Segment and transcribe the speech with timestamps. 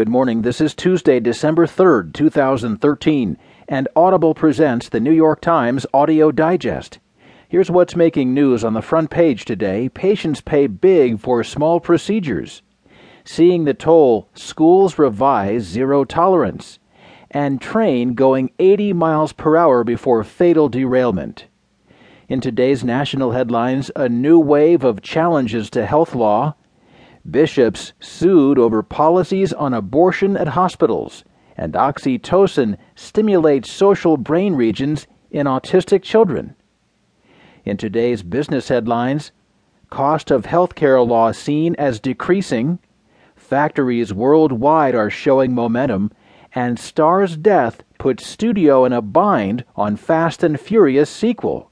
[0.00, 0.40] Good morning.
[0.40, 3.36] This is Tuesday, December 3rd, 2013,
[3.68, 6.98] and Audible presents the New York Times Audio Digest.
[7.46, 12.62] Here's what's making news on the front page today Patients pay big for small procedures.
[13.24, 16.78] Seeing the toll, schools revise zero tolerance.
[17.30, 21.44] And train going 80 miles per hour before fatal derailment.
[22.26, 26.54] In today's national headlines, a new wave of challenges to health law
[27.28, 31.24] Bishops sued over policies on abortion at hospitals,
[31.56, 36.54] and oxytocin stimulates social brain regions in autistic children.
[37.64, 39.32] In today's business headlines,
[39.90, 42.78] cost of healthcare law seen as decreasing,
[43.36, 46.10] factories worldwide are showing momentum,
[46.54, 51.69] and Star's death puts studio in a bind on Fast and Furious sequel.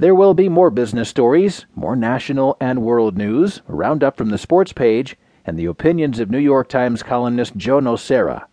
[0.00, 4.38] There will be more business stories, more national and world news, a roundup from the
[4.38, 8.44] sports page, and the opinions of New York Times columnist Joe Nocera.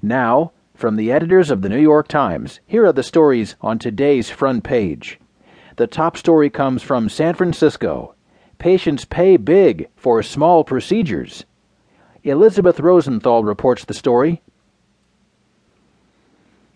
[0.00, 4.30] Now, from the editors of the New York Times, here are the stories on today's
[4.30, 5.18] front page.
[5.74, 8.14] The top story comes from San Francisco.
[8.58, 11.46] Patients pay big for small procedures.
[12.22, 14.40] Elizabeth Rosenthal reports the story.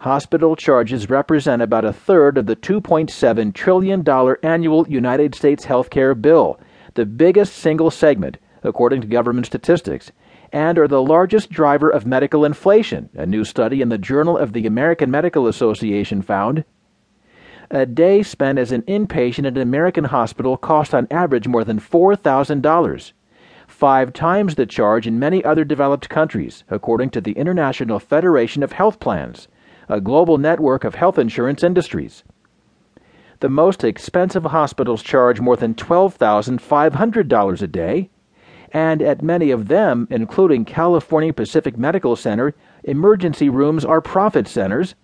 [0.00, 4.08] Hospital charges represent about a third of the $2.7 trillion
[4.42, 6.60] annual United States healthcare bill,
[6.94, 10.12] the biggest single segment, according to government statistics,
[10.52, 14.52] and are the largest driver of medical inflation, a new study in the Journal of
[14.52, 16.64] the American Medical Association found.
[17.72, 21.80] A day spent as an inpatient at an American hospital cost on average more than
[21.80, 23.12] $4,000
[23.66, 28.72] five times the charge in many other developed countries, according to the International Federation of
[28.72, 29.48] Health Plans,
[29.88, 32.22] a global network of health insurance industries.
[33.40, 38.10] The most expensive hospitals charge more than $12,500 a day,
[38.72, 42.54] and at many of them, including California Pacific Medical Center,
[42.84, 44.94] emergency rooms are profit centers.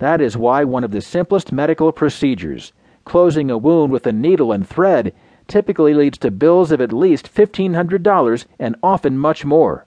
[0.00, 2.72] That is why one of the simplest medical procedures,
[3.04, 5.12] closing a wound with a needle and thread,
[5.46, 9.86] typically leads to bills of at least $1,500 and often much more.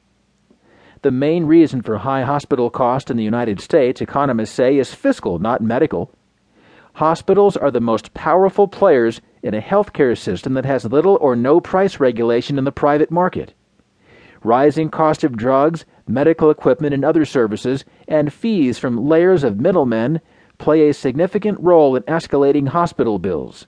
[1.02, 5.40] The main reason for high hospital costs in the United States, economists say, is fiscal,
[5.40, 6.13] not medical.
[6.94, 11.59] Hospitals are the most powerful players in a healthcare system that has little or no
[11.59, 13.56] price regulation in the private market.
[14.44, 20.19] Rising cost of drugs, medical equipment, and other services, and fees from layers of middlemen
[20.58, 23.66] play a significant role in escalating hospital bills.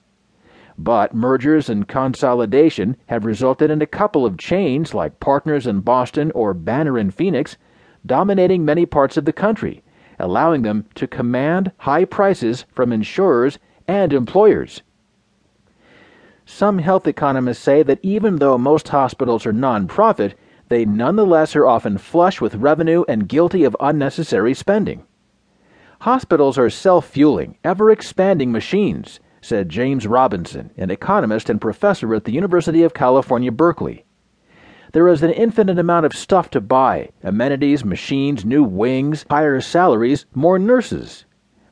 [0.77, 6.31] But mergers and consolidation have resulted in a couple of chains like Partners in Boston
[6.31, 7.57] or Banner in Phoenix
[8.05, 9.83] dominating many parts of the country,
[10.19, 13.57] allowing them to command high prices from insurers
[13.87, 14.81] and employers.
[16.45, 20.33] Some health economists say that even though most hospitals are nonprofit,
[20.75, 25.05] they nonetheless are often flush with revenue and guilty of unnecessary spending.
[26.01, 32.25] Hospitals are self fueling, ever expanding machines said James Robinson, an economist and professor at
[32.25, 34.03] the University of California, Berkeley.
[34.91, 40.25] There is an infinite amount of stuff to buy amenities, machines, new wings, higher salaries,
[40.33, 41.23] more nurses.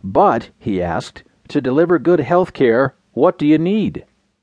[0.02, 4.06] But, he asked, to deliver good health care, what do you need?